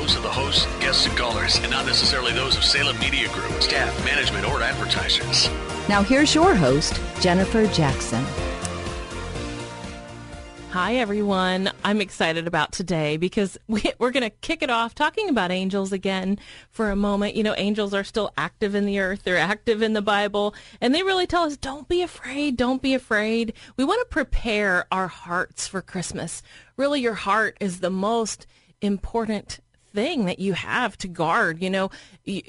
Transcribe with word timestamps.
guests, 1.51 1.57
and 1.57 1.65
and 1.65 1.71
not 1.71 1.85
necessarily 1.85 2.33
those 2.33 2.55
of 2.55 2.63
Salem 2.63 2.97
Media 2.99 3.27
Group, 3.29 3.61
staff, 3.61 4.05
management, 4.05 4.47
or 4.47 4.61
advertisers. 4.61 5.49
Now 5.87 6.03
here's 6.03 6.33
your 6.35 6.55
host, 6.55 6.99
Jennifer 7.19 7.67
Jackson. 7.67 8.23
Hi, 10.71 10.95
everyone. 10.95 11.69
I'm 11.83 11.99
excited 11.99 12.47
about 12.47 12.71
today 12.71 13.17
because 13.17 13.57
we, 13.67 13.83
are 13.99 14.11
going 14.11 14.23
to 14.23 14.29
kick 14.29 14.63
it 14.63 14.69
off 14.69 14.95
talking 14.95 15.27
about 15.27 15.51
angels 15.51 15.91
again 15.91 16.39
for 16.69 16.91
a 16.91 16.95
moment. 16.95 17.35
You 17.35 17.43
know, 17.43 17.55
angels 17.57 17.93
are 17.93 18.05
still 18.05 18.31
active 18.37 18.73
in 18.73 18.85
the 18.85 18.99
earth. 18.99 19.23
They're 19.23 19.37
active 19.37 19.81
in 19.81 19.91
the 19.93 20.01
Bible 20.01 20.55
and 20.79 20.95
they 20.95 21.03
really 21.03 21.27
tell 21.27 21.43
us, 21.43 21.57
don't 21.57 21.89
be 21.89 22.01
afraid. 22.01 22.55
Don't 22.55 22.81
be 22.81 22.93
afraid. 22.93 23.53
We 23.75 23.83
want 23.83 23.99
to 23.99 24.13
prepare 24.13 24.85
our 24.91 25.07
hearts 25.07 25.67
for 25.67 25.81
Christmas. 25.81 26.41
Really, 26.77 27.01
your 27.01 27.15
heart 27.15 27.57
is 27.59 27.81
the 27.81 27.89
most 27.89 28.47
important 28.81 29.59
thing 29.93 30.25
that 30.25 30.39
you 30.39 30.53
have 30.53 30.97
to 30.99 31.07
guard. 31.07 31.61
You 31.61 31.69
know, 31.69 31.91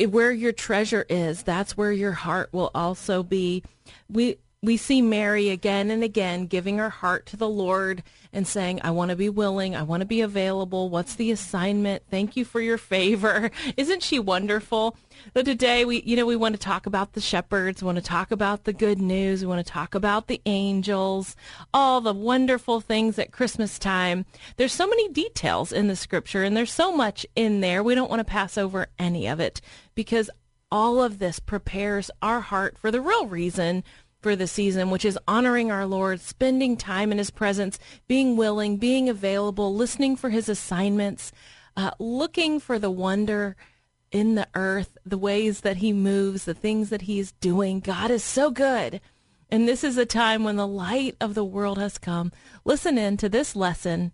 where 0.09 0.33
your 0.33 0.53
treasure 0.53 1.07
is, 1.09 1.43
that's 1.43 1.77
where 1.77 1.93
your 1.93 2.13
heart 2.13 2.51
will 2.53 2.71
also 2.75 3.23
be. 3.23 3.63
We, 4.09 4.37
we 4.65 4.77
see 4.77 5.03
Mary 5.03 5.49
again 5.49 5.91
and 5.91 6.05
again 6.05 6.47
giving 6.47 6.79
her 6.79 6.89
heart 6.89 7.27
to 7.27 7.37
the 7.37 7.49
Lord 7.49 8.05
and 8.33 8.47
saying, 8.47 8.81
I 8.85 8.93
want 8.93 9.11
to 9.11 9.17
be 9.17 9.29
willing. 9.29 9.75
I 9.75 9.83
want 9.83 10.03
to 10.03 10.07
be 10.07 10.21
available. 10.21 10.89
What's 10.89 11.17
the 11.17 11.33
assignment? 11.33 12.05
Thank 12.09 12.37
you 12.37 12.45
for 12.45 12.61
your 12.61 12.79
favor. 12.79 13.51
Isn't 13.77 14.05
she 14.05 14.21
wonderful? 14.21 14.97
So 15.35 15.43
today 15.43 15.85
we, 15.85 16.03
you 16.03 16.15
know, 16.15 16.27
we 16.27 16.37
want 16.37 16.55
to 16.55 16.61
talk 16.61 16.87
about 16.87 17.15
the 17.15 17.21
shepherds. 17.21 17.83
We 17.83 17.87
want 17.87 17.99
to 17.99 18.05
talk 18.05 18.31
about 18.31 18.63
the 18.63 18.73
good 18.73 19.01
news. 19.01 19.41
We 19.41 19.49
want 19.49 19.67
to 19.67 19.73
talk 19.73 19.97
about 19.97 20.29
the 20.29 20.41
angels, 20.47 21.35
all 21.75 22.01
the 22.01 22.15
wonderful 22.15 22.81
things 22.81 23.19
at 23.19 23.33
Christmas 23.33 23.81
time. 23.81 24.27
There's 24.59 24.73
so 24.73 24.87
many 24.87 25.09
details 25.09 25.73
in 25.73 25.89
the 25.89 25.97
scripture 25.97 26.45
and 26.45 26.57
there's 26.57 26.73
so 26.73 26.95
much 26.95 27.27
in 27.35 27.63
there. 27.63 27.83
We 27.83 27.97
don't 27.97 28.11
want 28.11 28.21
to 28.21 28.25
pass 28.25 28.57
over 28.57 28.87
any 28.97 29.27
of 29.27 29.41
it 29.41 29.61
because 29.97 30.31
all 30.71 31.03
of 31.03 31.19
this 31.19 31.41
prepares 31.41 32.13
our 32.23 32.41
heart 32.41 32.79
for 32.79 32.93
the 32.93 33.01
real 33.01 33.27
reason 33.27 33.83
for 34.23 34.37
the 34.37 34.47
season, 34.47 34.91
which 34.91 35.05
is 35.05 35.19
honoring 35.27 35.71
our 35.71 35.85
Lord, 35.85 36.21
spending 36.21 36.77
time 36.77 37.13
in 37.13 37.19
his 37.19 37.31
presence, 37.31 37.79
being 38.07 38.37
willing, 38.37 38.77
being 38.77 39.09
available, 39.09 39.75
listening 39.75 40.17
for 40.17 40.31
his 40.31 40.49
assignments, 40.49 41.33
uh, 41.77 41.91
looking 41.99 42.61
for 42.61 42.79
the 42.79 42.91
wonder 42.91 43.57
in 44.13 44.37
the 44.37 44.47
earth, 44.55 44.97
the 45.05 45.19
ways 45.19 45.63
that 45.63 45.79
he 45.79 45.93
moves, 45.93 46.45
the 46.45 46.55
things 46.55 46.91
that 46.91 47.03
he's 47.03 47.33
doing. 47.33 47.81
God 47.81 48.11
is 48.11 48.23
so 48.23 48.51
good. 48.51 49.01
And 49.51 49.69
this 49.69 49.83
is 49.83 49.99
a 49.99 50.07
time 50.07 50.45
when 50.45 50.57
the 50.57 50.67
light 50.67 51.17
of 51.21 51.35
the 51.35 51.45
world 51.45 51.79
has 51.79 51.99
come. 51.99 52.33
Listen 52.65 52.97
in 52.97 53.17
to 53.19 53.29
this 53.29 53.57
lesson. 53.57 54.13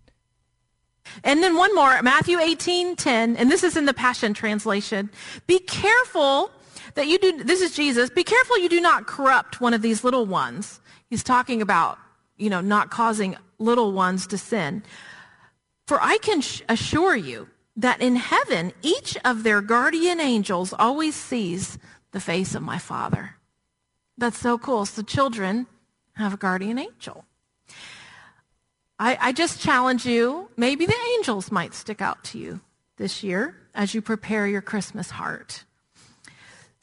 And 1.22 1.43
then 1.43 1.56
one 1.56 1.75
more, 1.75 2.03
Matthew 2.03 2.38
18, 2.38 2.97
10, 2.97 3.37
and 3.37 3.50
this 3.50 3.62
is 3.62 3.77
in 3.77 3.87
the 3.87 3.94
Passion 3.94 4.34
Translation. 4.34 5.10
Be 5.47 5.59
careful 5.59 6.50
that 6.98 7.06
you 7.06 7.16
do, 7.16 7.44
this 7.44 7.60
is 7.60 7.76
Jesus, 7.76 8.10
be 8.10 8.25
careful 8.25 8.59
you 8.59 8.69
do 8.69 8.81
not 8.81 9.06
corrupt 9.06 9.60
one 9.60 9.72
of 9.72 9.82
these 9.82 10.03
little 10.03 10.26
ones. 10.26 10.81
He's 11.09 11.22
talking 11.22 11.62
about, 11.62 11.97
you 12.36 12.50
know, 12.50 12.60
not 12.60 12.91
causing 12.91 13.36
little 13.60 13.92
ones 13.92 14.26
to 14.26 14.36
sin. 14.36 14.82
For 15.86 16.03
I 16.03 16.19
can 16.19 16.42
assure 16.69 17.14
you 17.14 17.48
that 17.76 18.03
in 18.03 18.16
heaven, 18.16 18.72
each 18.82 19.16
of 19.25 19.44
their 19.44 19.60
guardian 19.60 20.19
angels 20.19 20.75
always 20.76 21.14
sees 21.14 21.78
the 22.10 22.19
face 22.19 22.56
of 22.56 22.62
my 22.62 22.78
Father. 22.78 23.36
That's 24.16 24.38
so 24.38 24.59
cool. 24.59 24.84
So 24.84 25.03
children 25.03 25.69
have 26.15 26.34
a 26.34 26.36
guardian 26.36 26.80
angel. 26.80 27.25
I, 28.98 29.16
I 29.20 29.32
just 29.32 29.60
challenge 29.60 30.04
you, 30.04 30.48
maybe 30.56 30.84
the 30.84 30.98
angels 31.16 31.53
might 31.53 31.75
stick 31.75 32.03
out 32.03 32.25
to 32.25 32.38
you 32.38 32.60
this 32.97 33.22
year 33.22 33.54
as 33.72 33.94
you 33.94 34.03
prepare 34.03 34.48
your 34.48 34.62
Christmas 34.62 35.10
heart. 35.10 35.65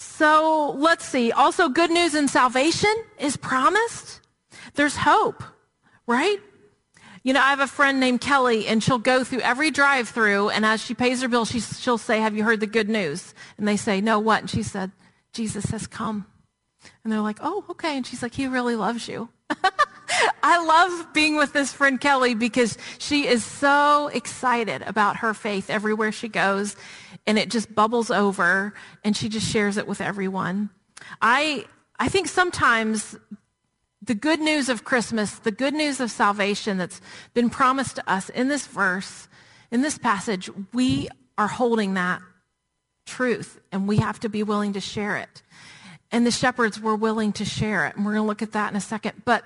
So 0.06 0.76
let's 0.78 1.04
see. 1.04 1.32
Also, 1.34 1.68
good 1.68 1.92
news 1.92 2.14
and 2.14 2.30
salvation 2.30 2.94
is 3.20 3.36
promised. 3.36 4.22
There's 4.76 4.96
hope, 4.96 5.44
right? 6.08 6.38
You 7.24 7.34
know, 7.34 7.42
I 7.42 7.50
have 7.50 7.60
a 7.60 7.68
friend 7.68 8.00
named 8.00 8.22
Kelly, 8.22 8.68
and 8.68 8.82
she'll 8.82 9.00
go 9.00 9.24
through 9.24 9.42
every 9.42 9.72
drive 9.72 10.08
through, 10.08 10.52
and 10.52 10.66
as 10.66 10.82
she 10.82 10.94
pays 10.94 11.22
her 11.22 11.28
bill, 11.28 11.44
she, 11.44 11.60
she'll 11.60 11.98
say, 11.98 12.20
Have 12.22 12.38
you 12.38 12.44
heard 12.44 12.60
the 12.60 12.68
good 12.68 12.88
news? 12.88 13.34
And 13.58 13.68
they 13.68 13.76
say, 13.76 14.00
No, 14.00 14.20
what? 14.20 14.42
And 14.42 14.50
she 14.50 14.64
said, 14.64 14.92
Jesus 15.34 15.66
has 15.72 15.86
come. 15.86 16.28
And 17.04 17.12
they're 17.12 17.22
like, 17.22 17.40
Oh, 17.42 17.66
okay. 17.72 17.98
And 17.98 18.06
she's 18.06 18.22
like, 18.22 18.36
He 18.36 18.48
really 18.48 18.76
loves 18.76 19.08
you. 19.08 19.28
I 20.44 20.64
love 20.64 21.14
being 21.14 21.36
with 21.36 21.52
this 21.52 21.74
friend 21.74 22.00
Kelly 22.00 22.36
because 22.36 22.78
she 23.00 23.28
is 23.28 23.44
so 23.44 24.08
excited 24.14 24.84
about 24.84 25.18
her 25.18 25.34
faith 25.34 25.70
everywhere 25.70 26.12
she 26.12 26.30
goes 26.30 26.76
and 27.28 27.40
it 27.40 27.50
just 27.50 27.74
bubbles 27.74 28.12
over 28.12 28.74
and 29.04 29.16
she 29.16 29.30
just 29.30 29.50
shares 29.50 29.78
it 29.78 29.88
with 29.88 30.02
everyone. 30.02 30.70
I, 31.22 31.66
I 32.00 32.10
think 32.10 32.28
sometimes 32.28 33.16
the 34.02 34.16
good 34.16 34.40
news 34.40 34.70
of 34.70 34.84
Christmas, 34.84 35.40
the 35.40 35.52
good 35.52 35.74
news 35.74 36.00
of 36.00 36.12
salvation 36.12 36.78
that's 36.78 37.02
been 37.34 37.50
promised 37.50 37.96
to 37.96 38.10
us 38.10 38.30
in 38.30 38.48
this 38.48 38.68
verse, 38.68 39.28
in 39.72 39.82
this 39.82 39.98
passage, 39.98 40.50
we 40.74 41.10
are 41.38 41.48
holding 41.48 41.96
that 41.96 42.22
truth 43.06 43.60
and 43.72 43.88
we 43.88 43.98
have 43.98 44.20
to 44.20 44.30
be 44.30 44.44
willing 44.44 44.74
to 44.74 44.80
share 44.80 45.18
it. 45.18 45.42
And 46.12 46.26
the 46.26 46.32
shepherds 46.32 46.80
were 46.80 46.96
willing 46.96 47.34
to 47.34 47.46
share 47.46 47.88
it. 47.88 47.96
And 47.96 48.06
we're 48.06 48.14
going 48.14 48.24
to 48.24 48.28
look 48.28 48.42
at 48.42 48.52
that 48.54 48.70
in 48.70 48.78
a 48.78 48.82
second. 48.82 49.24
But 49.26 49.44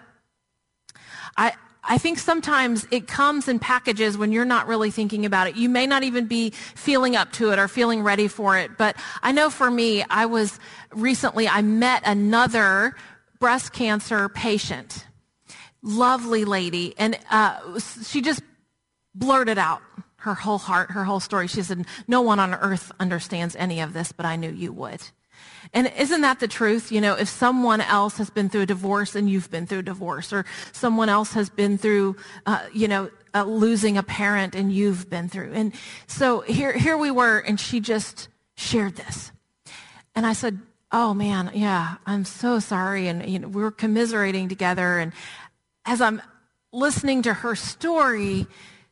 I, 1.37 1.53
I 1.83 1.97
think 1.97 2.19
sometimes 2.19 2.85
it 2.91 3.07
comes 3.07 3.47
in 3.47 3.59
packages 3.59 4.17
when 4.17 4.31
you're 4.31 4.45
not 4.45 4.67
really 4.67 4.91
thinking 4.91 5.25
about 5.25 5.47
it. 5.47 5.55
You 5.55 5.69
may 5.69 5.87
not 5.87 6.03
even 6.03 6.27
be 6.27 6.49
feeling 6.49 7.15
up 7.15 7.31
to 7.33 7.51
it 7.51 7.59
or 7.59 7.67
feeling 7.67 8.03
ready 8.03 8.27
for 8.27 8.57
it. 8.57 8.77
But 8.77 8.95
I 9.21 9.31
know 9.31 9.49
for 9.49 9.71
me, 9.71 10.03
I 10.03 10.25
was 10.25 10.59
recently, 10.91 11.47
I 11.47 11.61
met 11.61 12.03
another 12.05 12.95
breast 13.39 13.73
cancer 13.73 14.29
patient. 14.29 15.05
Lovely 15.81 16.43
lady. 16.45 16.93
And 16.97 17.17
uh, 17.31 17.79
she 18.03 18.21
just 18.21 18.41
blurted 19.15 19.57
out 19.57 19.81
her 20.17 20.33
whole 20.33 20.57
heart, 20.57 20.91
her 20.91 21.05
whole 21.05 21.21
story. 21.21 21.47
She 21.47 21.61
said, 21.61 21.85
no 22.07 22.21
one 22.21 22.39
on 22.39 22.53
earth 22.53 22.91
understands 22.99 23.55
any 23.55 23.79
of 23.79 23.93
this, 23.93 24.11
but 24.11 24.25
I 24.25 24.35
knew 24.35 24.51
you 24.51 24.73
would. 24.73 25.01
And 25.73 25.91
isn't 25.97 26.21
that 26.21 26.39
the 26.39 26.47
truth? 26.47 26.91
You 26.91 27.01
know, 27.01 27.13
if 27.13 27.29
someone 27.29 27.81
else 27.81 28.17
has 28.17 28.29
been 28.29 28.49
through 28.49 28.61
a 28.61 28.65
divorce 28.65 29.15
and 29.15 29.29
you've 29.29 29.51
been 29.51 29.67
through 29.67 29.79
a 29.79 29.83
divorce, 29.83 30.33
or 30.33 30.45
someone 30.71 31.09
else 31.09 31.33
has 31.33 31.49
been 31.49 31.77
through, 31.77 32.15
uh, 32.45 32.65
you 32.73 32.87
know, 32.87 33.11
uh, 33.35 33.43
losing 33.43 33.97
a 33.97 34.03
parent 34.03 34.55
and 34.55 34.73
you've 34.73 35.09
been 35.09 35.29
through. 35.29 35.51
And 35.53 35.73
so 36.07 36.41
here, 36.41 36.73
here 36.73 36.97
we 36.97 37.11
were, 37.11 37.37
and 37.39 37.59
she 37.59 37.79
just 37.79 38.29
shared 38.55 38.95
this. 38.95 39.31
And 40.15 40.25
I 40.25 40.33
said, 40.33 40.59
oh 40.91 41.13
man, 41.13 41.51
yeah, 41.53 41.95
I'm 42.05 42.25
so 42.25 42.59
sorry. 42.59 43.07
And, 43.07 43.29
you 43.29 43.39
know, 43.39 43.47
we 43.47 43.61
were 43.61 43.71
commiserating 43.71 44.49
together. 44.49 44.97
And 44.97 45.13
as 45.85 46.01
I'm 46.01 46.21
listening 46.71 47.21
to 47.23 47.33
her 47.33 47.55
story, 47.55 48.47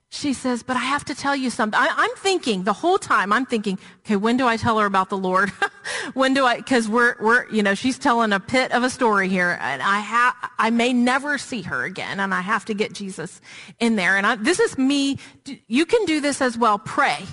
she 0.09 0.31
says, 0.31 0.63
but 0.63 0.77
I 0.77 0.81
have 0.81 1.03
to 1.05 1.15
tell 1.15 1.35
you 1.35 1.49
something. 1.49 1.77
I, 1.77 1.87
am 1.87 2.15
thinking 2.15 2.63
the 2.63 2.73
whole 2.73 2.97
time, 2.97 3.33
I'm 3.33 3.45
thinking, 3.45 3.77
okay, 3.99 4.15
when 4.15 4.37
do 4.37 4.47
I 4.47 4.55
tell 4.55 4.79
her 4.79 4.85
about 4.85 5.09
the 5.09 5.17
Lord? 5.17 5.51
when 6.13 6.33
do 6.33 6.45
I, 6.45 6.61
cause 6.61 6.87
we're, 6.87 7.15
we're, 7.19 7.49
you 7.49 7.61
know, 7.61 7.75
she's 7.75 7.99
telling 7.99 8.31
a 8.31 8.39
pit 8.39 8.71
of 8.71 8.83
a 8.83 8.89
story 8.89 9.27
here 9.27 9.57
and 9.61 9.81
I 9.81 9.99
have, 9.99 10.33
I 10.57 10.69
may 10.69 10.93
never 10.93 11.37
see 11.37 11.61
her 11.63 11.83
again 11.83 12.21
and 12.21 12.33
I 12.33 12.39
have 12.39 12.63
to 12.65 12.73
get 12.73 12.93
Jesus 12.93 13.41
in 13.79 13.97
there. 13.97 14.15
And 14.15 14.25
I, 14.25 14.35
this 14.35 14.61
is 14.61 14.77
me. 14.77 15.19
You 15.67 15.85
can 15.85 16.05
do 16.05 16.21
this 16.21 16.41
as 16.41 16.57
well. 16.57 16.79
Pray. 16.79 17.25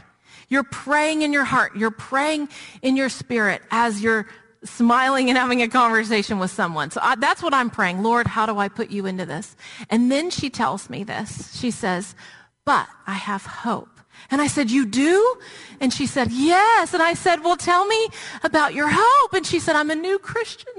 You're 0.48 0.64
praying 0.64 1.22
in 1.22 1.32
your 1.32 1.44
heart. 1.44 1.76
You're 1.76 1.92
praying 1.92 2.48
in 2.82 2.96
your 2.96 3.08
spirit 3.08 3.62
as 3.70 4.02
you're 4.02 4.26
smiling 4.64 5.28
and 5.28 5.38
having 5.38 5.62
a 5.62 5.68
conversation 5.68 6.40
with 6.40 6.50
someone. 6.50 6.90
So 6.90 7.00
I, 7.02 7.14
that's 7.14 7.42
what 7.42 7.54
I'm 7.54 7.70
praying. 7.70 8.02
Lord, 8.02 8.26
how 8.26 8.46
do 8.46 8.58
I 8.58 8.68
put 8.68 8.90
you 8.90 9.06
into 9.06 9.26
this? 9.26 9.56
And 9.90 10.10
then 10.10 10.30
she 10.30 10.50
tells 10.50 10.90
me 10.90 11.04
this. 11.04 11.56
She 11.56 11.70
says, 11.70 12.14
but 12.64 12.88
I 13.06 13.14
have 13.14 13.44
hope. 13.44 13.88
And 14.30 14.40
I 14.40 14.46
said, 14.46 14.70
you 14.70 14.86
do? 14.86 15.36
And 15.80 15.92
she 15.92 16.06
said, 16.06 16.30
yes. 16.30 16.94
And 16.94 17.02
I 17.02 17.14
said, 17.14 17.44
well, 17.44 17.56
tell 17.56 17.86
me 17.86 18.08
about 18.42 18.74
your 18.74 18.88
hope. 18.90 19.34
And 19.34 19.46
she 19.46 19.60
said, 19.60 19.76
I'm 19.76 19.90
a 19.90 19.94
new 19.94 20.18
Christian. 20.18 20.72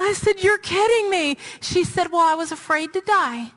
I 0.00 0.12
said, 0.12 0.42
you're 0.42 0.58
kidding 0.58 1.10
me. 1.10 1.36
She 1.60 1.84
said, 1.84 2.10
well, 2.10 2.26
I 2.26 2.34
was 2.34 2.52
afraid 2.52 2.92
to 2.94 3.00
die. 3.00 3.52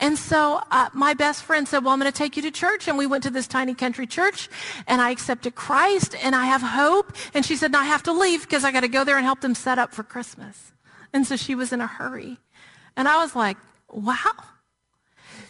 And 0.00 0.16
so 0.16 0.62
uh, 0.70 0.90
my 0.92 1.14
best 1.14 1.42
friend 1.42 1.66
said, 1.66 1.82
well, 1.82 1.92
I'm 1.92 1.98
going 1.98 2.10
to 2.10 2.16
take 2.16 2.36
you 2.36 2.42
to 2.42 2.50
church. 2.52 2.86
And 2.86 2.96
we 2.96 3.06
went 3.06 3.24
to 3.24 3.30
this 3.30 3.48
tiny 3.48 3.74
country 3.74 4.06
church 4.06 4.48
and 4.86 5.00
I 5.02 5.10
accepted 5.10 5.56
Christ 5.56 6.14
and 6.22 6.36
I 6.36 6.44
have 6.44 6.62
hope. 6.62 7.12
And 7.34 7.44
she 7.44 7.56
said, 7.56 7.72
no, 7.72 7.80
I 7.80 7.84
have 7.84 8.04
to 8.04 8.12
leave 8.12 8.42
because 8.42 8.64
I 8.64 8.70
got 8.70 8.80
to 8.80 8.88
go 8.88 9.02
there 9.02 9.16
and 9.16 9.24
help 9.24 9.40
them 9.40 9.56
set 9.56 9.78
up 9.78 9.92
for 9.92 10.04
Christmas. 10.04 10.72
And 11.12 11.26
so 11.26 11.36
she 11.36 11.54
was 11.54 11.72
in 11.72 11.80
a 11.80 11.86
hurry. 11.86 12.38
And 12.96 13.08
I 13.08 13.16
was 13.16 13.34
like, 13.34 13.56
wow. 13.90 14.32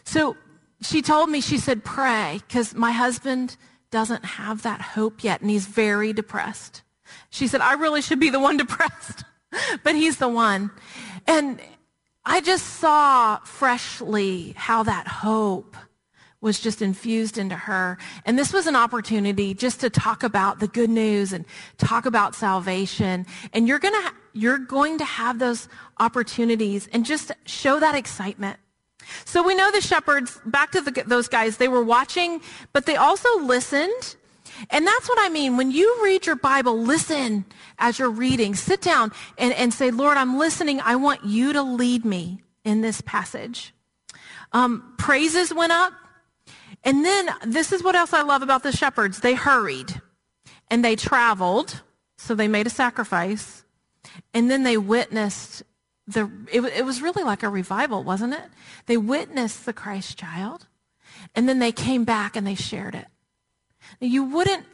So 0.05 0.37
she 0.81 1.03
told 1.03 1.31
me, 1.31 1.41
she 1.41 1.59
said, 1.59 1.85
pray 1.85 2.41
because 2.47 2.75
my 2.75 2.93
husband 2.93 3.57
doesn't 3.91 4.25
have 4.25 4.63
that 4.63 4.81
hope 4.81 5.25
yet 5.25 5.41
and 5.41 5.51
he's 5.51 5.67
very 5.67 6.13
depressed. 6.13 6.83
She 7.31 7.47
said, 7.47 7.61
I 7.61 7.75
really 7.75 8.03
should 8.03 8.21
be 8.21 8.31
the 8.31 8.41
one 8.41 8.57
depressed, 8.59 9.25
but 9.83 9.95
he's 9.95 10.19
the 10.19 10.29
one. 10.29 10.71
And 11.27 11.61
I 12.25 12.41
just 12.41 12.67
saw 12.67 13.39
freshly 13.39 14.55
how 14.57 14.83
that 14.83 15.09
hope 15.09 15.77
was 16.41 16.61
just 16.61 16.83
infused 16.83 17.37
into 17.37 17.57
her. 17.57 17.99
And 18.25 18.39
this 18.39 18.53
was 18.53 18.67
an 18.67 18.77
opportunity 18.77 19.55
just 19.55 19.81
to 19.81 19.91
talk 19.91 20.23
about 20.23 20.61
the 20.61 20.69
good 20.69 20.91
news 20.91 21.33
and 21.33 21.45
talk 21.79 22.07
about 22.07 22.35
salvation. 22.35 23.27
And 23.53 23.67
you're 23.67 23.81
going 23.81 23.95
to, 23.95 24.13
you're 24.35 24.59
going 24.59 24.99
to 24.99 25.05
have 25.05 25.41
those 25.41 25.69
opportunities 25.99 26.89
and 26.93 27.05
just 27.05 27.33
show 27.45 27.81
that 27.81 27.97
excitement. 27.97 28.59
So 29.25 29.43
we 29.43 29.55
know 29.55 29.71
the 29.71 29.81
shepherds, 29.81 30.41
back 30.45 30.73
to 30.73 30.81
the, 30.81 31.05
those 31.07 31.29
guys, 31.29 31.57
they 31.57 31.69
were 31.69 31.83
watching, 31.83 32.41
but 32.73 32.87
they 32.87 32.97
also 32.97 33.29
listened 33.41 34.17
and 34.71 34.87
that's 34.87 35.09
what 35.09 35.19
I 35.21 35.29
mean. 35.29 35.57
When 35.57 35.71
you 35.71 36.01
read 36.03 36.27
your 36.27 36.37
Bible, 36.37 36.79
listen 36.79 37.45
as 37.79 37.99
you're 37.99 38.11
reading. 38.11 38.55
Sit 38.55 38.81
down 38.81 39.13
and, 39.37 39.53
and 39.55 39.73
say, 39.73 39.91
Lord, 39.91 40.17
I'm 40.17 40.39
listening. 40.39 40.81
I 40.81 40.97
want 40.97 41.25
you 41.25 41.53
to 41.53 41.63
lead 41.63 42.05
me 42.05 42.43
in 42.65 42.81
this 42.81 43.01
passage. 43.01 43.75
Um, 44.53 44.95
praises 44.99 45.53
went 45.53 45.73
up. 45.73 45.93
And 46.85 47.05
then 47.05 47.31
this 47.47 47.73
is 47.73 47.83
what 47.83 47.97
else 47.97 48.13
I 48.13 48.23
love 48.23 48.43
about 48.43 48.63
the 48.63 48.73
shepherds. 48.73 49.21
They 49.21 49.35
hurried 49.35 50.01
and 50.71 50.85
they 50.85 50.97
traveled. 50.97 51.83
So 52.17 52.35
they 52.35 52.49
made 52.49 52.67
a 52.67 52.71
sacrifice. 52.71 53.65
And 54.35 54.51
then 54.51 54.65
they 54.65 54.77
witnessed 54.77 55.63
the, 56.09 56.31
it, 56.51 56.63
it 56.63 56.85
was 56.85 57.03
really 57.03 57.23
like 57.23 57.43
a 57.43 57.49
revival, 57.49 58.03
wasn't 58.03 58.33
it? 58.33 58.45
They 58.87 58.97
witnessed 58.97 59.67
the 59.67 59.75
Christ 59.75 60.19
child. 60.19 60.67
And 61.35 61.49
then 61.49 61.59
they 61.59 61.73
came 61.73 62.05
back 62.05 62.35
and 62.35 62.47
they 62.47 62.55
shared 62.55 62.95
it. 62.95 63.07
You 64.01 64.25
wouldn't 64.25 64.65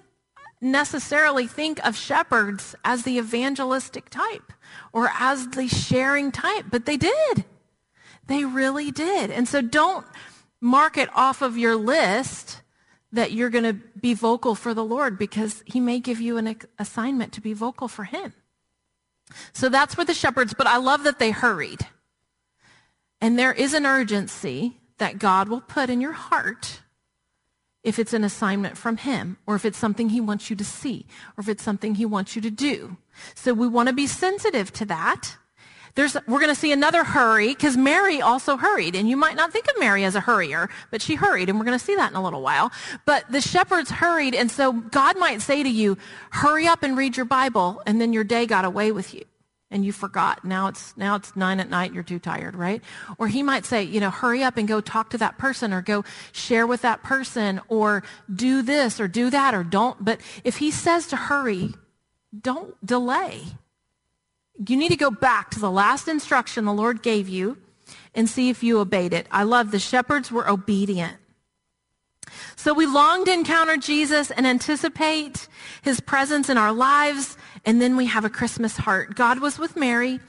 necessarily 0.61 1.47
think 1.47 1.85
of 1.85 1.97
shepherds 1.97 2.75
as 2.85 3.03
the 3.03 3.19
evangelistic 3.19 4.09
type 4.11 4.53
or 4.93 5.11
as 5.19 5.49
the 5.49 5.67
sharing 5.67 6.31
type, 6.31 6.67
but 6.71 6.87
they 6.87 6.97
did. 6.97 7.45
They 8.27 8.45
really 8.45 8.91
did. 8.91 9.31
And 9.31 9.49
so 9.49 9.61
don't 9.61 10.07
mark 10.61 10.97
it 10.97 11.09
off 11.15 11.43
of 11.43 11.59
your 11.59 11.77
list 11.77 12.63
that 13.13 13.33
you're 13.33 13.51
going 13.51 13.65
to 13.65 13.75
be 13.75 14.15
vocal 14.15 14.55
for 14.55 14.73
the 14.73 14.85
Lord 14.85 15.19
because 15.19 15.63
he 15.67 15.81
may 15.81 16.01
give 16.01 16.21
you 16.21 16.37
an 16.37 16.57
assignment 16.79 17.33
to 17.33 17.41
be 17.41 17.53
vocal 17.53 17.89
for 17.89 18.05
him. 18.05 18.33
So 19.53 19.69
that's 19.69 19.97
where 19.97 20.06
the 20.06 20.15
shepherds, 20.15 20.55
but 20.55 20.67
I 20.67 20.76
love 20.76 21.05
that 21.05 21.19
they 21.19 21.31
hurried. 21.31 21.87
And 23.21 23.38
there 23.38 23.53
is 23.53 23.75
an 23.75 23.87
urgency 23.87 24.81
that 24.99 25.19
God 25.19 25.49
will 25.49 25.61
put 25.61 25.91
in 25.91 26.00
your 26.00 26.12
heart 26.12 26.81
if 27.82 27.99
it's 27.99 28.12
an 28.12 28.25
assignment 28.25 28.76
from 28.76 28.97
him 28.97 29.37
or 29.47 29.55
if 29.55 29.65
it's 29.65 29.79
something 29.79 30.09
he 30.09 30.21
wants 30.21 30.50
you 30.50 30.56
to 30.56 30.65
see 30.65 31.06
or 31.37 31.43
if 31.43 31.49
it's 31.49 31.62
something 31.62 31.94
he 31.94 32.06
wants 32.06 32.35
you 32.35 32.43
to 32.43 32.50
do. 32.50 32.97
So 33.35 33.53
we 33.53 33.69
want 33.69 33.88
to 33.88 33.94
be 33.94 34.06
sensitive 34.06 34.73
to 34.75 34.85
that. 34.87 35.37
There's, 35.94 36.17
we're 36.26 36.41
going 36.41 36.55
to 36.55 36.61
see 36.61 36.73
another 36.73 37.05
hurry 37.05 37.49
because 37.49 37.76
Mary 37.76 38.20
also 38.20 38.56
hurried. 38.56 38.96
And 38.96 39.08
you 39.08 39.17
might 39.17 39.37
not 39.37 39.52
think 39.52 39.67
of 39.69 39.79
Mary 39.79 40.05
as 40.05 40.17
a 40.17 40.20
hurrier, 40.20 40.69
but 40.91 41.00
she 41.00 41.14
hurried. 41.14 41.49
And 41.49 41.58
we're 41.58 41.64
going 41.64 41.79
to 41.79 41.85
see 41.85 41.94
that 41.94 42.11
in 42.11 42.17
a 42.17 42.23
little 42.23 42.43
while. 42.43 42.73
But 43.05 43.31
the 43.31 43.41
shepherds 43.41 43.91
hurried. 43.91 44.35
And 44.35 44.50
so 44.50 44.73
God 44.73 45.17
might 45.19 45.41
say 45.41 45.62
to 45.62 45.69
you, 45.69 45.96
hurry 46.31 46.67
up 46.67 46.82
and 46.82 46.96
read 46.96 47.17
your 47.17 47.26
Bible. 47.26 47.81
And 47.87 48.00
then 48.00 48.12
your 48.12 48.25
day 48.25 48.46
got 48.46 48.64
away 48.64 48.91
with 48.91 49.14
you 49.14 49.25
and 49.70 49.85
you 49.85 49.93
forgot. 49.93 50.44
Now 50.44 50.69
it's, 50.69 50.96
now 50.96 51.17
it's 51.17 51.35
nine 51.37 51.58
at 51.61 51.70
night. 51.70 51.93
You're 51.93 52.02
too 52.02 52.19
tired, 52.19 52.55
right? 52.55 52.82
Or 53.19 53.29
he 53.29 53.43
might 53.43 53.64
say, 53.64 53.82
you 53.82 54.00
know, 54.00 54.11
hurry 54.11 54.43
up 54.43 54.56
and 54.56 54.69
go 54.69 54.81
talk 54.81 55.11
to 55.11 55.19
that 55.19 55.38
person 55.38 55.73
or 55.73 55.82
go 55.82 56.05
share 56.32 56.67
with 56.67 56.82
that 56.82 57.02
person 57.02 57.61
or 57.69 58.02
do 58.32 58.62
this 58.62 59.00
or 59.00 59.08
do 59.08 59.31
that 59.31 59.55
or 59.55 59.64
don't. 59.64 60.05
But 60.05 60.20
if 60.44 60.56
he 60.56 60.70
says 60.70 61.08
to 61.08 61.17
hurry, 61.17 61.75
don't 62.40 62.75
delay. 62.85 63.43
You 64.66 64.76
need 64.76 64.90
to 64.90 64.96
go 64.96 65.11
back 65.11 65.50
to 65.50 65.61
the 65.61 65.70
last 65.70 66.08
instruction 66.08 66.64
the 66.64 66.72
Lord 66.72 67.02
gave 67.02 67.28
you 67.28 67.58
and 68.14 68.28
see 68.28 68.50
if 68.50 68.62
you 68.62 68.78
obeyed 68.78 69.12
it. 69.12 69.26
I 69.31 69.43
love 69.43 69.70
the 69.70 69.78
shepherds 69.78 70.31
were 70.31 70.49
obedient. 70.49 71.16
So 72.56 72.72
we 72.72 72.87
long 72.87 73.25
to 73.25 73.32
encounter 73.32 73.76
Jesus 73.76 74.31
and 74.31 74.46
anticipate 74.46 75.49
his 75.82 76.00
presence 76.00 76.49
in 76.49 76.56
our 76.56 76.72
lives 76.72 77.37
and 77.64 77.81
then 77.81 77.96
we 77.96 78.06
have 78.06 78.25
a 78.25 78.31
Christmas 78.31 78.76
heart. 78.76 79.14
God 79.14 79.40
was 79.40 79.58
with 79.58 79.76
Mary 79.76 80.20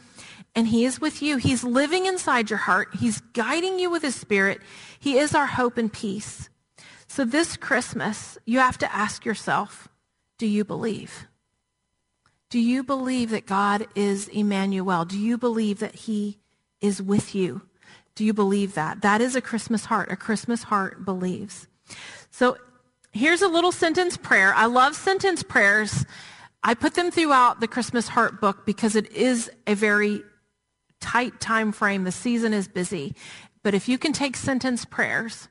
and 0.56 0.68
he 0.68 0.86
is 0.86 1.00
with 1.00 1.22
you. 1.22 1.38
He's 1.38 1.64
living 1.64 2.06
inside 2.06 2.50
your 2.50 2.60
heart. 2.60 2.90
He's 2.98 3.22
guiding 3.34 3.80
you 3.80 3.90
with 3.90 4.02
his 4.02 4.16
spirit. 4.16 4.62
He 5.00 5.18
is 5.18 5.36
our 5.36 5.46
hope 5.46 5.78
and 5.78 5.92
peace. 5.92 6.50
So 7.08 7.24
this 7.24 7.56
Christmas, 7.56 8.38
you 8.46 8.60
have 8.60 8.78
to 8.80 8.94
ask 8.94 9.26
yourself, 9.26 9.88
do 10.38 10.48
you 10.48 10.66
believe? 10.66 11.28
Do 12.50 12.60
you 12.60 12.84
believe 12.84 13.32
that 13.32 13.46
God 13.46 13.88
is 13.96 14.28
Emmanuel? 14.28 15.06
Do 15.06 15.18
you 15.18 15.38
believe 15.38 15.80
that 15.80 15.96
he 15.96 16.40
is 16.82 17.02
with 17.02 17.36
you? 17.36 17.62
Do 18.14 18.24
you 18.24 18.34
believe 18.34 18.76
that? 18.76 19.02
That 19.02 19.22
is 19.22 19.36
a 19.36 19.42
Christmas 19.42 19.86
heart. 19.86 20.12
A 20.12 20.16
Christmas 20.16 20.64
heart 20.64 21.04
believes. 21.04 21.68
So 22.32 22.58
here's 23.12 23.42
a 23.42 23.48
little 23.48 23.72
sentence 23.72 24.16
prayer. 24.16 24.54
I 24.54 24.68
love 24.68 24.96
sentence 24.96 25.44
prayers 25.44 26.06
I 26.68 26.74
put 26.74 26.96
them 26.96 27.12
throughout 27.12 27.60
the 27.60 27.68
Christmas 27.68 28.08
Heart 28.08 28.42
book 28.42 28.66
because 28.66 28.96
it 28.96 29.12
is 29.12 29.52
a 29.68 29.76
very 29.76 30.24
tight 31.00 31.40
time 31.40 31.72
frame. 31.72 32.06
The 32.06 32.12
season 32.12 32.54
is 32.54 32.68
busy. 32.68 33.14
But 33.62 33.76
if 33.76 33.88
you 33.88 34.00
can 34.00 34.14
take 34.14 34.36
sentence 34.36 34.84
prayers 34.84 35.48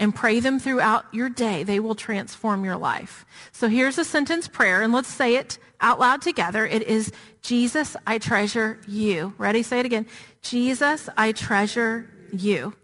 and 0.00 0.12
pray 0.12 0.40
them 0.40 0.58
throughout 0.58 1.04
your 1.14 1.28
day, 1.28 1.62
they 1.62 1.78
will 1.78 1.94
transform 1.94 2.64
your 2.64 2.76
life. 2.76 3.24
So 3.52 3.68
here's 3.68 3.98
a 3.98 4.04
sentence 4.04 4.48
prayer, 4.48 4.82
and 4.82 4.92
let's 4.92 5.08
say 5.08 5.36
it 5.36 5.60
out 5.80 6.00
loud 6.00 6.22
together. 6.22 6.66
It 6.66 6.82
is, 6.82 7.12
Jesus, 7.42 7.96
I 8.06 8.18
treasure 8.18 8.78
you. 8.86 9.34
Ready? 9.38 9.62
Say 9.62 9.80
it 9.80 9.86
again. 9.86 10.06
Jesus, 10.42 11.08
I 11.16 11.32
treasure 11.32 12.10
you. 12.32 12.74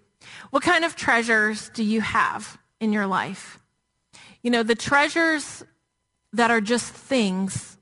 What 0.50 0.62
kind 0.62 0.84
of 0.84 0.96
treasures 0.96 1.70
do 1.70 1.82
you 1.82 2.00
have 2.00 2.58
in 2.80 2.92
your 2.92 3.06
life? 3.06 3.58
You 4.42 4.50
know, 4.50 4.62
the 4.62 4.74
treasures 4.74 5.64
that 6.32 6.50
are 6.50 6.60
just 6.60 6.92
things 6.92 7.76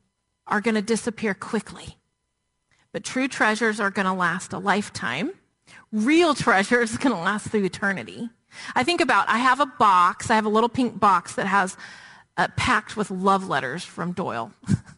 are 0.47 0.61
going 0.61 0.75
to 0.75 0.83
disappear 0.83 1.35
quickly. 1.35 1.97
But 2.93 3.05
true 3.05 3.29
treasures 3.29 3.81
are 3.81 3.91
going 3.91 4.07
to 4.07 4.13
last 4.13 4.53
a 4.53 4.59
lifetime. 4.59 5.33
Real 5.91 6.35
treasures 6.37 6.95
are 6.95 6.99
going 6.99 7.17
to 7.17 7.23
last 7.23 7.49
through 7.49 7.65
eternity. 7.65 8.29
I 8.75 8.85
think 8.85 9.01
about, 9.01 9.29
I 9.29 9.39
have 9.39 9.61
a 9.61 9.67
box, 9.67 10.31
I 10.31 10.35
have 10.35 10.45
a 10.45 10.51
little 10.51 10.69
pink 10.69 11.01
box 11.01 11.35
that 11.37 11.47
has 11.47 11.77
uh, 12.37 12.49
packed 12.57 12.97
with 12.97 13.11
love 13.11 13.49
letters 13.49 13.85
from 13.85 14.13
Doyle. 14.13 14.53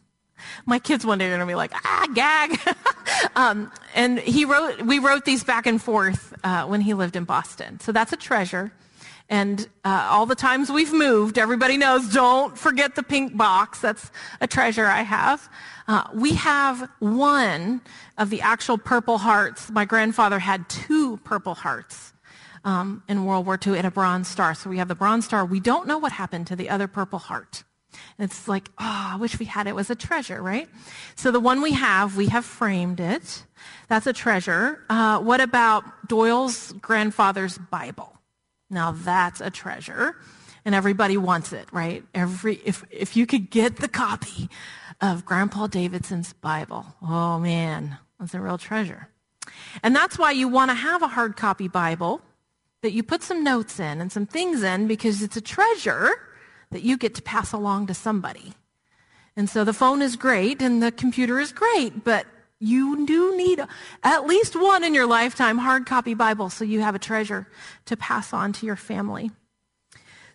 My 0.65 0.79
kids 0.79 1.05
one 1.05 1.17
day 1.17 1.25
are 1.25 1.29
going 1.29 1.39
to 1.39 1.45
be 1.45 1.55
like, 1.55 1.71
ah, 1.73 2.07
gag. 2.13 2.59
um, 3.35 3.71
and 3.93 4.19
he 4.19 4.45
wrote, 4.45 4.81
we 4.81 4.99
wrote 4.99 5.25
these 5.25 5.43
back 5.43 5.65
and 5.65 5.81
forth 5.81 6.33
uh, 6.43 6.65
when 6.65 6.81
he 6.81 6.93
lived 6.93 7.15
in 7.15 7.23
Boston. 7.23 7.79
So 7.79 7.91
that's 7.91 8.13
a 8.13 8.17
treasure. 8.17 8.71
And 9.27 9.67
uh, 9.83 10.07
all 10.11 10.25
the 10.25 10.35
times 10.35 10.71
we've 10.71 10.93
moved, 10.93 11.37
everybody 11.37 11.77
knows, 11.77 12.09
don't 12.09 12.57
forget 12.57 12.95
the 12.95 13.01
pink 13.01 13.35
box. 13.35 13.81
That's 13.81 14.11
a 14.39 14.47
treasure 14.47 14.85
I 14.85 15.01
have. 15.01 15.49
Uh, 15.87 16.07
we 16.13 16.33
have 16.33 16.89
one 16.99 17.81
of 18.17 18.29
the 18.29 18.41
actual 18.41 18.77
Purple 18.77 19.17
Hearts. 19.17 19.71
My 19.71 19.85
grandfather 19.85 20.37
had 20.37 20.69
two 20.69 21.17
Purple 21.17 21.55
Hearts 21.55 22.13
um, 22.63 23.03
in 23.07 23.25
World 23.25 23.45
War 23.45 23.57
II 23.65 23.77
and 23.77 23.87
a 23.87 23.91
Bronze 23.91 24.27
Star. 24.27 24.53
So 24.53 24.69
we 24.69 24.77
have 24.77 24.87
the 24.87 24.95
Bronze 24.95 25.25
Star. 25.25 25.45
We 25.45 25.59
don't 25.59 25.87
know 25.87 25.97
what 25.97 26.11
happened 26.11 26.47
to 26.47 26.55
the 26.55 26.69
other 26.69 26.87
Purple 26.87 27.19
Heart. 27.19 27.63
It's 28.17 28.47
like, 28.47 28.69
oh, 28.77 29.09
I 29.13 29.17
wish 29.17 29.39
we 29.39 29.45
had 29.45 29.67
it. 29.67 29.71
it 29.71 29.75
was 29.75 29.89
a 29.89 29.95
treasure, 29.95 30.41
right? 30.41 30.69
So 31.15 31.31
the 31.31 31.39
one 31.39 31.61
we 31.61 31.73
have, 31.73 32.15
we 32.15 32.27
have 32.27 32.45
framed 32.45 32.99
it. 32.99 33.43
That's 33.89 34.07
a 34.07 34.13
treasure. 34.13 34.83
Uh, 34.89 35.19
what 35.19 35.41
about 35.41 36.07
Doyle's 36.07 36.71
grandfather's 36.73 37.57
Bible? 37.57 38.13
Now 38.69 38.91
that's 38.91 39.41
a 39.41 39.49
treasure 39.49 40.15
and 40.65 40.73
everybody 40.73 41.15
wants 41.15 41.53
it, 41.53 41.67
right? 41.71 42.03
Every, 42.13 42.55
if, 42.65 42.83
if 42.89 43.15
you 43.15 43.27
could 43.27 43.49
get 43.49 43.77
the 43.77 43.87
copy 43.87 44.49
of 45.01 45.25
Grandpa 45.25 45.67
Davidson's 45.67 46.33
Bible. 46.33 46.85
Oh 47.01 47.39
man, 47.39 47.97
that's 48.19 48.33
a 48.33 48.41
real 48.41 48.57
treasure. 48.57 49.09
And 49.83 49.95
that's 49.95 50.17
why 50.17 50.31
you 50.31 50.47
want 50.47 50.71
to 50.71 50.75
have 50.75 51.03
a 51.03 51.07
hard 51.07 51.37
copy 51.37 51.67
Bible 51.67 52.21
that 52.81 52.93
you 52.93 53.03
put 53.03 53.23
some 53.23 53.43
notes 53.43 53.79
in 53.79 54.01
and 54.01 54.11
some 54.11 54.25
things 54.25 54.63
in 54.63 54.87
because 54.87 55.21
it's 55.21 55.37
a 55.37 55.41
treasure 55.41 56.09
that 56.75 56.83
you 56.83 56.97
get 56.97 57.15
to 57.15 57.21
pass 57.21 57.53
along 57.53 57.87
to 57.87 57.93
somebody. 57.93 58.53
And 59.37 59.49
so 59.49 59.63
the 59.63 59.71
phone 59.71 60.01
is 60.01 60.17
great 60.17 60.61
and 60.61 60.83
the 60.83 60.91
computer 60.91 61.39
is 61.39 61.53
great, 61.53 62.03
but 62.03 62.25
you 62.59 63.05
do 63.05 63.37
need 63.37 63.61
at 64.03 64.27
least 64.27 64.59
one 64.59 64.83
in 64.83 64.93
your 64.93 65.07
lifetime 65.07 65.57
hard 65.57 65.85
copy 65.85 66.13
Bible 66.13 66.49
so 66.49 66.65
you 66.65 66.81
have 66.81 66.93
a 66.93 66.99
treasure 66.99 67.47
to 67.85 67.95
pass 67.95 68.33
on 68.33 68.51
to 68.53 68.65
your 68.65 68.75
family. 68.75 69.31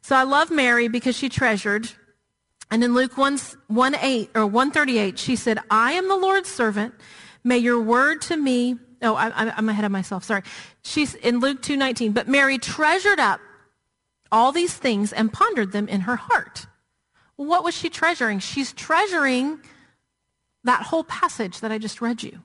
So 0.00 0.16
I 0.16 0.22
love 0.22 0.50
Mary 0.50 0.88
because 0.88 1.14
she 1.14 1.28
treasured. 1.28 1.90
And 2.70 2.82
in 2.82 2.94
Luke 2.94 3.18
1, 3.18 3.38
1 3.66 3.94
8 3.96 4.30
or 4.34 4.46
138, 4.46 5.18
she 5.18 5.36
said, 5.36 5.58
I 5.70 5.92
am 5.92 6.08
the 6.08 6.16
Lord's 6.16 6.48
servant. 6.48 6.94
May 7.44 7.58
your 7.58 7.80
word 7.82 8.22
to 8.22 8.36
me, 8.36 8.76
oh, 9.02 9.14
I, 9.14 9.58
am 9.58 9.68
ahead 9.68 9.84
of 9.84 9.92
myself. 9.92 10.24
Sorry. 10.24 10.42
She's 10.82 11.14
in 11.16 11.40
Luke 11.40 11.60
2, 11.60 11.76
19, 11.76 12.12
but 12.12 12.28
Mary 12.28 12.56
treasured 12.56 13.20
up 13.20 13.40
all 14.32 14.52
these 14.52 14.74
things 14.74 15.12
and 15.12 15.32
pondered 15.32 15.72
them 15.72 15.88
in 15.88 16.02
her 16.02 16.16
heart. 16.16 16.66
what 17.36 17.64
was 17.64 17.74
she 17.74 17.88
treasuring? 17.88 18.38
She's 18.38 18.72
treasuring 18.72 19.60
that 20.64 20.82
whole 20.82 21.04
passage 21.04 21.60
that 21.60 21.72
I 21.72 21.78
just 21.78 22.02
read 22.02 22.22
you. 22.22 22.42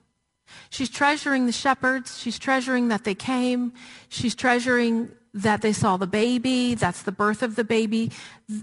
She's 0.70 0.88
treasuring 0.88 1.46
the 1.46 1.52
shepherds. 1.52 2.18
She's 2.18 2.38
treasuring 2.38 2.88
that 2.88 3.04
they 3.04 3.14
came. 3.14 3.72
She's 4.08 4.34
treasuring 4.34 5.10
that 5.34 5.60
they 5.60 5.72
saw 5.72 5.98
the 5.98 6.06
baby. 6.06 6.74
That's 6.74 7.02
the 7.02 7.12
birth 7.12 7.42
of 7.42 7.56
the 7.56 7.64
baby. 7.64 8.10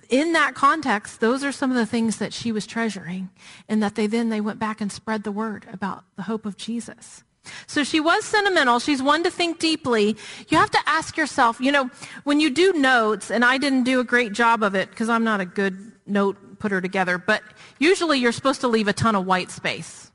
In 0.10 0.34
that 0.34 0.56
context, 0.56 1.20
those 1.20 1.44
are 1.44 1.52
some 1.52 1.70
of 1.70 1.78
the 1.78 1.86
things 1.86 2.18
that 2.18 2.34
she 2.34 2.52
was 2.52 2.66
treasuring 2.66 3.30
and 3.70 3.84
that 3.84 3.96
they 3.96 4.08
then 4.08 4.30
they 4.30 4.42
went 4.42 4.60
back 4.60 4.82
and 4.82 4.92
spread 4.92 5.24
the 5.24 5.32
word 5.32 5.68
about 5.72 6.04
the 6.16 6.24
hope 6.24 6.46
of 6.46 6.58
Jesus. 6.58 7.24
So 7.68 7.84
she 7.84 8.00
was 8.00 8.24
sentimental. 8.26 8.80
She's 8.80 9.02
one 9.02 9.24
to 9.24 9.32
think 9.32 9.60
deeply. 9.60 10.16
You 10.48 10.58
have 10.58 10.72
to 10.72 10.80
ask 10.86 11.18
yourself, 11.18 11.60
you 11.60 11.72
know, 11.72 11.90
when 12.24 12.40
you 12.40 12.50
do 12.50 12.74
notes, 12.74 13.30
and 13.32 13.44
I 13.44 13.58
didn't 13.58 13.84
do 13.84 14.00
a 14.00 14.04
great 14.04 14.34
job 14.34 14.64
of 14.64 14.76
it 14.76 14.90
because 14.90 15.10
I'm 15.10 15.24
not 15.24 15.42
a 15.42 15.46
good 15.46 15.92
note 16.06 16.60
putter 16.60 16.80
together, 16.82 17.18
but 17.18 17.44
usually 17.80 18.20
you're 18.20 18.32
supposed 18.32 18.62
to 18.62 18.68
leave 18.68 18.88
a 18.88 18.94
ton 18.94 19.16
of 19.16 19.26
white 19.26 19.52
space. 19.52 20.12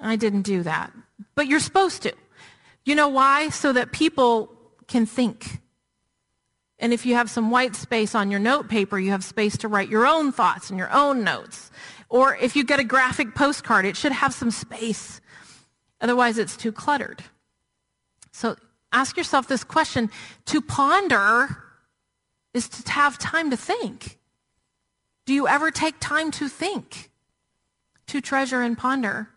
I 0.00 0.16
didn't 0.16 0.42
do 0.42 0.62
that. 0.62 0.92
But 1.34 1.46
you're 1.46 1.60
supposed 1.60 2.02
to. 2.02 2.12
You 2.84 2.94
know 2.94 3.08
why? 3.08 3.48
So 3.50 3.72
that 3.72 3.92
people 3.92 4.52
can 4.86 5.06
think. 5.06 5.60
And 6.78 6.92
if 6.92 7.06
you 7.06 7.14
have 7.14 7.30
some 7.30 7.50
white 7.50 7.74
space 7.74 8.14
on 8.14 8.30
your 8.30 8.40
note 8.40 8.68
paper, 8.68 8.98
you 8.98 9.10
have 9.10 9.24
space 9.24 9.56
to 9.58 9.68
write 9.68 9.88
your 9.88 10.06
own 10.06 10.30
thoughts 10.30 10.68
and 10.68 10.78
your 10.78 10.92
own 10.92 11.24
notes. 11.24 11.70
Or 12.08 12.36
if 12.36 12.54
you 12.54 12.64
get 12.64 12.78
a 12.78 12.84
graphic 12.84 13.34
postcard, 13.34 13.86
it 13.86 13.96
should 13.96 14.12
have 14.12 14.34
some 14.34 14.50
space. 14.50 15.20
Otherwise, 16.00 16.38
it's 16.38 16.56
too 16.56 16.72
cluttered. 16.72 17.22
So 18.32 18.56
ask 18.92 19.16
yourself 19.16 19.48
this 19.48 19.64
question. 19.64 20.10
To 20.46 20.60
ponder 20.60 21.62
is 22.52 22.68
to 22.68 22.90
have 22.92 23.18
time 23.18 23.50
to 23.50 23.56
think. 23.56 24.18
Do 25.26 25.34
you 25.34 25.48
ever 25.48 25.70
take 25.70 25.96
time 26.00 26.30
to 26.32 26.48
think, 26.48 27.10
to 28.06 28.20
treasure 28.20 28.62
and 28.62 28.78
ponder? 28.78 29.28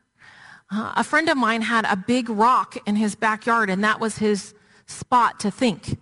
Uh, 0.72 0.94
a 0.96 1.04
friend 1.04 1.28
of 1.30 1.38
mine 1.38 1.64
had 1.64 1.86
a 1.86 1.96
big 1.96 2.30
rock 2.30 2.78
in 2.86 2.96
his 2.96 3.16
backyard, 3.16 3.70
and 3.70 3.84
that 3.84 4.00
was 4.00 4.20
his 4.20 4.54
spot 4.86 5.40
to 5.40 5.50
think. 5.50 5.98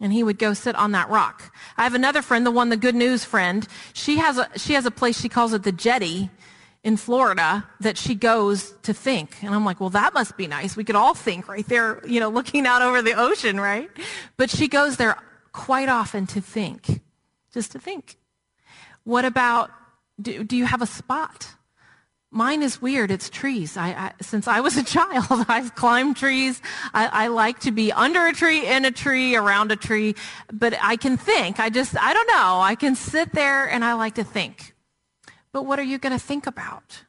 And 0.00 0.12
he 0.12 0.22
would 0.22 0.38
go 0.38 0.54
sit 0.54 0.74
on 0.74 0.92
that 0.92 1.08
rock. 1.08 1.54
I 1.76 1.84
have 1.84 1.94
another 1.94 2.22
friend, 2.22 2.44
the 2.44 2.50
one, 2.50 2.68
the 2.68 2.76
good 2.76 2.94
news 2.94 3.24
friend. 3.24 3.66
She 3.92 4.16
has 4.18 4.38
a, 4.38 4.48
she 4.56 4.74
has 4.74 4.86
a 4.86 4.90
place, 4.90 5.20
she 5.20 5.28
calls 5.28 5.52
it 5.52 5.62
the 5.62 5.72
jetty 5.72 6.30
in 6.84 6.96
Florida 6.96 7.66
that 7.80 7.98
she 7.98 8.14
goes 8.14 8.72
to 8.82 8.94
think. 8.94 9.42
And 9.42 9.54
I'm 9.54 9.64
like, 9.64 9.80
well, 9.80 9.90
that 9.90 10.14
must 10.14 10.36
be 10.36 10.46
nice. 10.46 10.76
We 10.76 10.84
could 10.84 10.96
all 10.96 11.14
think 11.14 11.48
right 11.48 11.66
there, 11.66 12.00
you 12.06 12.20
know, 12.20 12.28
looking 12.28 12.66
out 12.66 12.82
over 12.82 13.02
the 13.02 13.14
ocean, 13.14 13.60
right? 13.60 13.90
But 14.36 14.50
she 14.50 14.68
goes 14.68 14.96
there 14.96 15.16
quite 15.52 15.88
often 15.88 16.26
to 16.28 16.40
think, 16.40 17.00
just 17.52 17.72
to 17.72 17.78
think. 17.78 18.16
What 19.04 19.24
about, 19.24 19.70
do, 20.20 20.44
do 20.44 20.56
you 20.56 20.66
have 20.66 20.82
a 20.82 20.86
spot? 20.86 21.48
Mine 22.30 22.62
is 22.62 22.82
weird. 22.82 23.10
It's 23.10 23.30
trees. 23.30 23.76
I, 23.76 23.88
I, 23.88 24.12
since 24.20 24.46
I 24.46 24.60
was 24.60 24.76
a 24.76 24.84
child, 24.96 25.46
I've 25.48 25.74
climbed 25.74 26.16
trees. 26.16 26.60
I, 26.92 27.24
I, 27.24 27.26
like 27.28 27.60
to 27.60 27.72
be 27.72 27.90
under 27.90 28.26
a 28.26 28.32
tree, 28.32 28.66
in 28.66 28.84
a 28.84 28.90
tree, 28.90 29.34
around 29.34 29.72
a 29.72 29.76
tree. 29.76 30.14
But 30.52 30.74
I 30.80 30.96
can 30.96 31.16
think. 31.16 31.58
I 31.58 31.70
just, 31.70 31.96
I 31.98 32.12
don't 32.12 32.28
know. 32.28 32.60
I 32.60 32.74
can 32.74 32.94
sit 32.94 33.32
there 33.32 33.68
and 33.68 33.82
I 33.84 33.94
like 33.94 34.16
to 34.16 34.24
think. 34.24 34.74
But 35.52 35.64
what 35.64 35.78
are 35.78 35.84
you 35.84 35.98
going 35.98 36.12
to 36.12 36.24
think 36.24 36.46
about? 36.46 37.04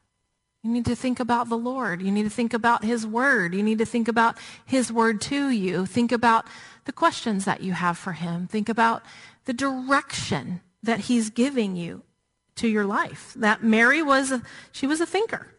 You 0.64 0.72
need 0.72 0.86
to 0.86 0.96
think 0.96 1.20
about 1.20 1.48
the 1.48 1.58
Lord. 1.58 2.02
You 2.02 2.12
need 2.12 2.24
to 2.24 2.30
think 2.30 2.54
about 2.54 2.84
His 2.84 3.08
Word. 3.08 3.54
You 3.54 3.64
need 3.64 3.78
to 3.78 3.86
think 3.86 4.08
about 4.08 4.38
His 4.66 4.92
Word 4.92 5.22
to 5.22 5.50
you. 5.50 5.86
Think 5.86 6.12
about 6.12 6.46
the 6.86 6.92
questions 6.92 7.46
that 7.46 7.62
you 7.62 7.74
have 7.74 7.98
for 7.98 8.14
Him. 8.14 8.48
Think 8.48 8.68
about 8.68 9.04
the 9.46 9.54
direction 9.54 10.62
that 10.84 11.02
he's 11.02 11.30
giving 11.30 11.76
you 11.76 12.04
to 12.56 12.68
your 12.68 12.86
life. 12.86 13.34
That 13.36 13.64
Mary 13.64 14.02
was, 14.02 14.32
a, 14.32 14.42
she 14.72 14.88
was 14.88 15.02
a 15.02 15.06
thinker. 15.06 15.54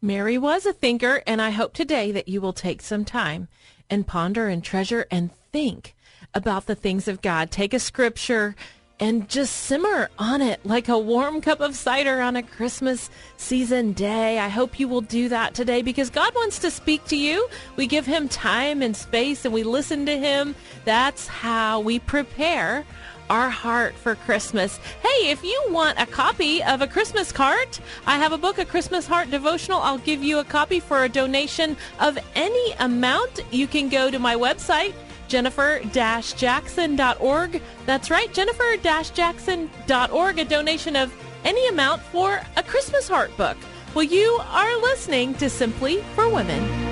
Mary 0.00 0.36
was 0.36 0.66
a 0.66 0.72
thinker, 0.72 1.22
and 1.26 1.40
I 1.40 1.50
hope 1.50 1.72
today 1.72 2.10
that 2.12 2.28
you 2.28 2.40
will 2.40 2.52
take 2.52 2.82
some 2.82 3.04
time 3.04 3.48
and 3.88 4.06
ponder 4.06 4.48
and 4.48 4.62
treasure 4.62 5.06
and 5.10 5.32
think 5.52 5.94
about 6.34 6.66
the 6.66 6.74
things 6.74 7.06
of 7.06 7.22
God. 7.22 7.50
Take 7.50 7.72
a 7.72 7.78
scripture 7.78 8.56
and 9.02 9.28
just 9.28 9.64
simmer 9.64 10.08
on 10.16 10.40
it 10.40 10.64
like 10.64 10.88
a 10.88 10.96
warm 10.96 11.40
cup 11.40 11.58
of 11.60 11.74
cider 11.74 12.20
on 12.20 12.36
a 12.36 12.42
Christmas 12.42 13.10
season 13.36 13.92
day. 13.92 14.38
I 14.38 14.48
hope 14.48 14.78
you 14.78 14.86
will 14.86 15.00
do 15.00 15.28
that 15.28 15.54
today 15.54 15.82
because 15.82 16.08
God 16.08 16.32
wants 16.36 16.60
to 16.60 16.70
speak 16.70 17.04
to 17.06 17.16
you. 17.16 17.48
We 17.74 17.88
give 17.88 18.06
him 18.06 18.28
time 18.28 18.80
and 18.80 18.96
space 18.96 19.44
and 19.44 19.52
we 19.52 19.64
listen 19.64 20.06
to 20.06 20.16
him. 20.16 20.54
That's 20.84 21.26
how 21.26 21.80
we 21.80 21.98
prepare 21.98 22.84
our 23.28 23.50
heart 23.50 23.96
for 23.96 24.14
Christmas. 24.14 24.76
Hey, 25.02 25.30
if 25.32 25.42
you 25.42 25.60
want 25.70 25.98
a 25.98 26.06
copy 26.06 26.62
of 26.62 26.80
a 26.80 26.86
Christmas 26.86 27.32
card, 27.32 27.76
I 28.06 28.18
have 28.18 28.30
a 28.30 28.38
book, 28.38 28.58
a 28.58 28.64
Christmas 28.64 29.04
Heart 29.04 29.32
devotional. 29.32 29.80
I'll 29.80 29.98
give 29.98 30.22
you 30.22 30.38
a 30.38 30.44
copy 30.44 30.78
for 30.78 31.02
a 31.02 31.08
donation 31.08 31.76
of 31.98 32.18
any 32.36 32.72
amount. 32.78 33.40
You 33.50 33.66
can 33.66 33.88
go 33.88 34.12
to 34.12 34.20
my 34.20 34.36
website, 34.36 34.94
jennifer-jackson.org. 35.32 37.62
That's 37.86 38.10
right, 38.10 38.34
jennifer-jackson.org, 38.34 40.38
a 40.38 40.44
donation 40.44 40.94
of 40.94 41.10
any 41.44 41.66
amount 41.68 42.02
for 42.02 42.42
a 42.56 42.62
Christmas 42.62 43.08
Heart 43.08 43.34
book. 43.38 43.56
Well, 43.94 44.04
you 44.04 44.38
are 44.50 44.82
listening 44.82 45.32
to 45.34 45.48
Simply 45.48 46.02
for 46.14 46.28
Women. 46.28 46.91